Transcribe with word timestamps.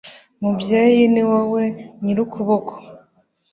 mubyeyi, 0.41 1.03
ni 1.13 1.23
wowe 1.29 1.63
nyir'ukuboko 2.01 2.73